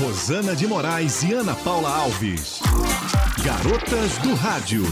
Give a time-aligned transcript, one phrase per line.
[0.00, 2.58] Rosana de Moraes e Ana Paula Alves.
[3.44, 4.82] Garotas do Rádio.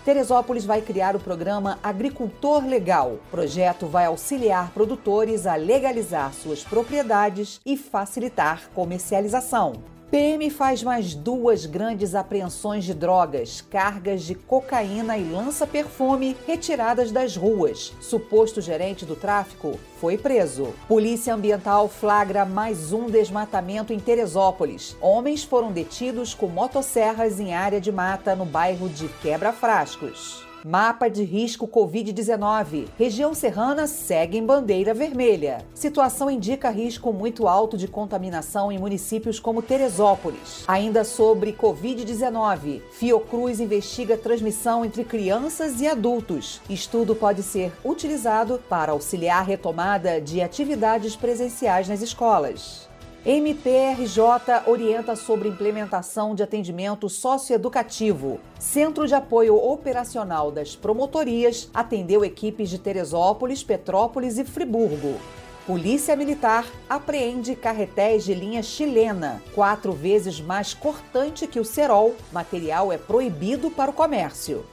[0.04, 3.12] Teresópolis vai criar o programa Agricultor Legal.
[3.12, 9.91] O projeto vai auxiliar produtores a legalizar suas propriedades e facilitar comercialização.
[10.12, 17.34] PM faz mais duas grandes apreensões de drogas, cargas de cocaína e lança-perfume retiradas das
[17.34, 17.94] ruas.
[17.98, 20.74] Suposto gerente do tráfico foi preso.
[20.86, 24.94] Polícia Ambiental flagra mais um desmatamento em Teresópolis.
[25.00, 30.51] Homens foram detidos com motosserras em área de mata no bairro de Quebra-Frascos.
[30.64, 32.86] Mapa de risco Covid-19.
[32.96, 35.66] Região serrana segue em bandeira vermelha.
[35.74, 40.62] Situação indica risco muito alto de contaminação em municípios como Teresópolis.
[40.68, 46.60] Ainda sobre Covid-19, Fiocruz investiga transmissão entre crianças e adultos.
[46.70, 52.91] Estudo pode ser utilizado para auxiliar a retomada de atividades presenciais nas escolas.
[53.24, 58.40] MPRJ orienta sobre implementação de atendimento socioeducativo.
[58.58, 65.20] Centro de Apoio Operacional das Promotorias atendeu equipes de Teresópolis, Petrópolis e Friburgo.
[65.64, 72.16] Polícia Militar apreende carretéis de linha chilena, quatro vezes mais cortante que o cerol.
[72.32, 74.66] Material é proibido para o comércio.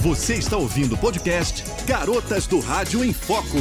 [0.00, 3.58] Você está ouvindo o podcast Garotas do Rádio em Foco.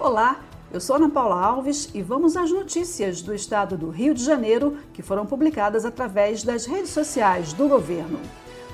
[0.00, 0.40] Olá,
[0.70, 4.76] eu sou Ana Paula Alves e vamos às notícias do estado do Rio de Janeiro
[4.92, 8.20] que foram publicadas através das redes sociais do governo.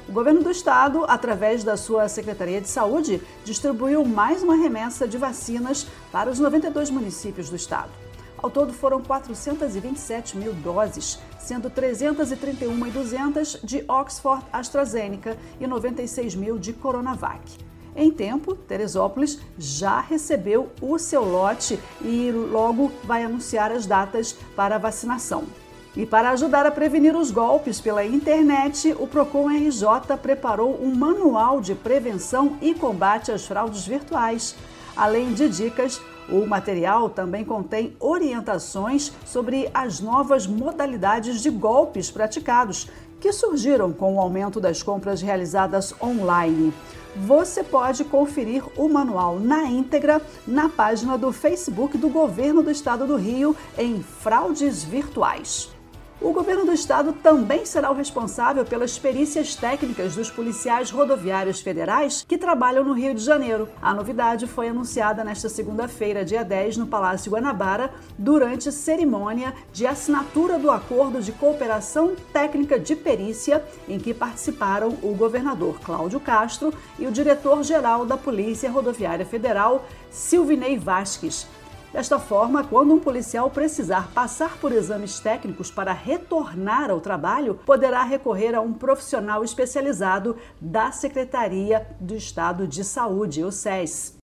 [0.08, 5.16] O governo do estado, através da sua Secretaria de Saúde, distribuiu mais uma remessa de
[5.16, 7.90] vacinas para os 92 municípios do estado.
[8.36, 16.72] Ao todo foram 427 mil doses, sendo 331.200 de Oxford AstraZeneca e 96 mil de
[16.72, 17.56] Coronavac.
[17.96, 24.76] Em tempo, Teresópolis já recebeu o seu lote e logo vai anunciar as datas para
[24.76, 25.44] a vacinação.
[25.96, 31.60] E para ajudar a prevenir os golpes pela internet, o Procon RJ preparou um manual
[31.60, 34.56] de prevenção e combate às fraudes virtuais.
[34.96, 42.88] Além de dicas, o material também contém orientações sobre as novas modalidades de golpes praticados,
[43.20, 46.74] que surgiram com o aumento das compras realizadas online.
[47.16, 53.06] Você pode conferir o manual na íntegra na página do Facebook do Governo do Estado
[53.06, 55.73] do Rio em Fraudes Virtuais.
[56.24, 62.24] O governo do estado também será o responsável pelas perícias técnicas dos policiais rodoviários federais
[62.26, 63.68] que trabalham no Rio de Janeiro.
[63.82, 70.58] A novidade foi anunciada nesta segunda-feira, dia 10, no Palácio Guanabara, durante cerimônia de assinatura
[70.58, 77.06] do acordo de cooperação técnica de perícia, em que participaram o governador Cláudio Castro e
[77.06, 81.46] o diretor-geral da Polícia Rodoviária Federal, Silvinei Vasques.
[81.94, 88.02] Desta forma, quando um policial precisar passar por exames técnicos para retornar ao trabalho, poderá
[88.02, 94.16] recorrer a um profissional especializado da Secretaria do Estado de Saúde, o SES.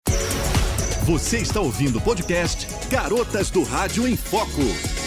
[1.05, 5.00] Você está ouvindo o podcast Garotas do Rádio em Foco.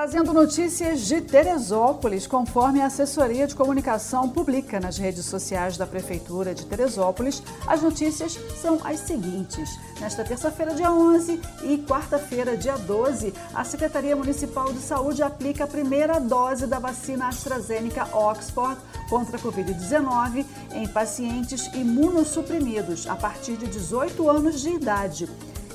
[0.00, 6.54] Trazendo notícias de Teresópolis, conforme a assessoria de comunicação publica nas redes sociais da Prefeitura
[6.54, 9.78] de Teresópolis, as notícias são as seguintes.
[10.00, 15.66] Nesta terça-feira, dia 11 e quarta-feira, dia 12, a Secretaria Municipal de Saúde aplica a
[15.68, 18.80] primeira dose da vacina AstraZeneca Oxford
[19.10, 25.28] contra a Covid-19 em pacientes imunossuprimidos a partir de 18 anos de idade.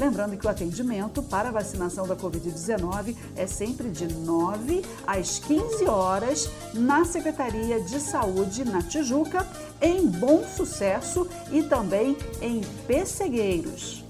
[0.00, 5.84] Lembrando que o atendimento para a vacinação da Covid-19 é sempre de 9 às 15
[5.84, 9.46] horas na Secretaria de Saúde na Tijuca,
[9.78, 14.02] em Bom Sucesso e também em Pessegueiros.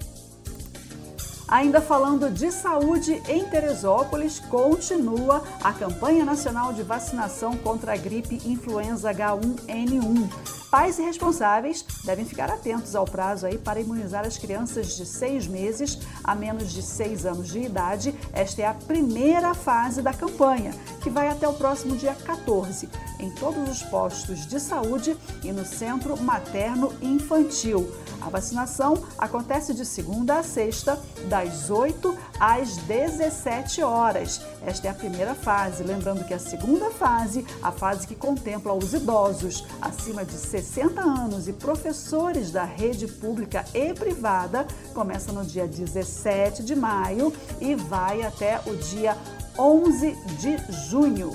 [1.45, 8.41] Ainda falando de saúde em Teresópolis, continua a campanha nacional de vacinação contra a gripe
[8.45, 10.60] influenza H1N1.
[10.71, 15.45] Pais e responsáveis devem ficar atentos ao prazo aí para imunizar as crianças de seis
[15.45, 18.15] meses a menos de seis anos de idade.
[18.31, 20.71] Esta é a primeira fase da campanha,
[21.03, 22.87] que vai até o próximo dia 14,
[23.19, 27.91] em todos os postos de saúde e no Centro Materno Infantil.
[28.21, 30.97] A vacinação acontece de segunda a sexta,
[31.27, 34.41] das 8 às 17 horas.
[34.65, 35.83] Esta é a primeira fase.
[35.83, 41.47] Lembrando que a segunda fase, a fase que contempla os idosos acima de 60 anos
[41.47, 48.21] e professores da rede pública e privada, começa no dia 17 de maio e vai
[48.21, 49.17] até o dia
[49.57, 51.31] 11 de junho.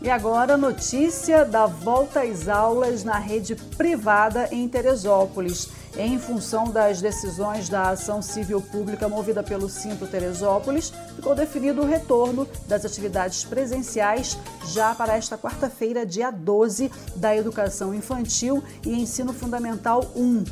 [0.00, 5.68] E agora, notícia da volta às aulas na rede privada em Teresópolis.
[5.98, 11.86] Em função das decisões da ação civil pública movida pelo Cinto Teresópolis, ficou definido o
[11.86, 19.32] retorno das atividades presenciais já para esta quarta-feira, dia 12, da Educação Infantil e Ensino
[19.32, 20.44] Fundamental 1.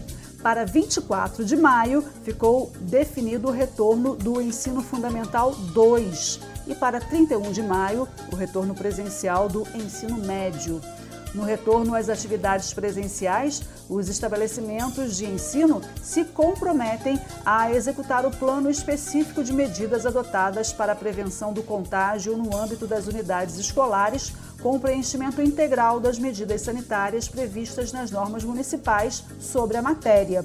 [0.43, 7.53] Para 24 de maio, ficou definido o retorno do Ensino Fundamental 2 e para 31
[7.53, 10.81] de maio, o retorno presencial do ensino médio.
[11.35, 18.71] No retorno às atividades presenciais, os estabelecimentos de ensino se comprometem a executar o plano
[18.71, 24.33] específico de medidas adotadas para a prevenção do contágio no âmbito das unidades escolares,
[24.63, 30.45] com o preenchimento integral das medidas sanitárias previstas nas normas municipais sobre a matéria.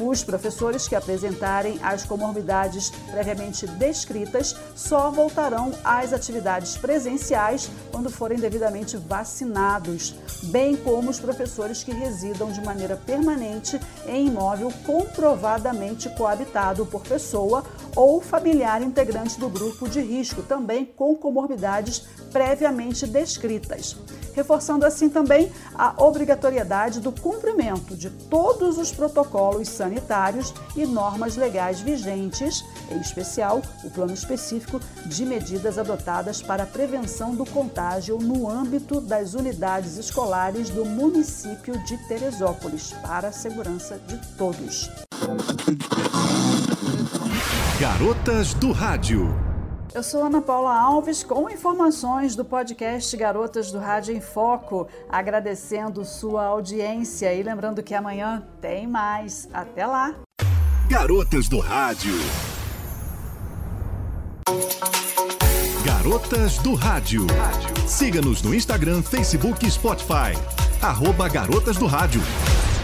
[0.00, 8.38] Os professores que apresentarem as comorbidades previamente descritas só voltarão às atividades presenciais quando forem
[8.38, 10.14] devidamente vacinados,
[10.44, 17.64] bem como os professores que residam de maneira permanente em imóvel comprovadamente coabitado por pessoa
[17.96, 23.96] ou familiar integrante do grupo de risco, também com comorbidades previamente descritas
[24.38, 31.80] reforçando assim também a obrigatoriedade do cumprimento de todos os protocolos sanitários e normas legais
[31.80, 38.48] vigentes, em especial o plano específico de medidas adotadas para a prevenção do contágio no
[38.48, 44.88] âmbito das unidades escolares do município de Teresópolis, para a segurança de todos.
[47.80, 49.47] Garotas do Rádio.
[49.94, 56.04] Eu sou Ana Paula Alves com informações do podcast Garotas do Rádio em Foco, agradecendo
[56.04, 59.48] sua audiência e lembrando que amanhã tem mais.
[59.52, 60.14] Até lá!
[60.88, 62.14] Garotas do Rádio.
[65.84, 67.26] Garotas do Rádio.
[67.86, 70.36] Siga-nos no Instagram, Facebook e Spotify.
[70.82, 72.20] Arroba Garotas do Rádio.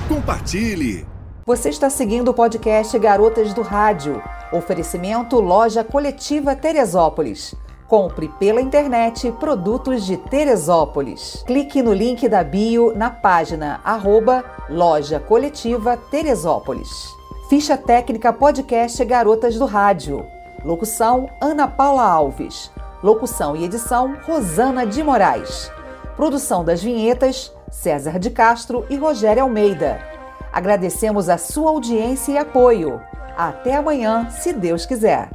[0.08, 1.13] Compartilhe!
[1.46, 4.22] Você está seguindo o podcast Garotas do Rádio.
[4.50, 7.54] Oferecimento Loja Coletiva Teresópolis.
[7.86, 11.44] Compre pela internet produtos de Teresópolis.
[11.46, 16.88] Clique no link da bio na página arroba Loja Coletiva Teresópolis.
[17.50, 20.26] Ficha técnica podcast Garotas do Rádio.
[20.64, 22.70] Locução Ana Paula Alves.
[23.02, 25.70] Locução e edição Rosana de Moraes.
[26.16, 30.13] Produção das vinhetas César de Castro e Rogério Almeida.
[30.54, 33.00] Agradecemos a sua audiência e apoio.
[33.36, 35.28] Até amanhã, se Deus quiser.